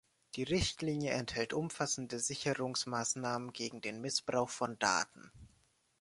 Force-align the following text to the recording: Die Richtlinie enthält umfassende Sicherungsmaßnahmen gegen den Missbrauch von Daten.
Die 0.35 0.41
Richtlinie 0.41 1.11
enthält 1.11 1.53
umfassende 1.53 2.17
Sicherungsmaßnahmen 2.17 3.53
gegen 3.53 3.81
den 3.81 4.01
Missbrauch 4.01 4.49
von 4.49 4.79
Daten. 4.79 5.31